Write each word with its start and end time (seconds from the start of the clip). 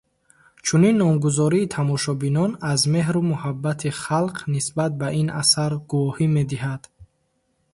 Чунин 0.65 0.95
номгузории 1.01 1.71
тамошобинон 1.73 2.51
аз 2.71 2.81
меҳру 2.93 3.21
муҳаббати 3.31 3.89
халқ 4.03 4.35
нисбат 4.53 4.91
ба 4.99 5.07
ин 5.21 5.27
асар 5.41 5.71
гувоҳӣ 5.89 6.27
медиҳад. 6.37 6.81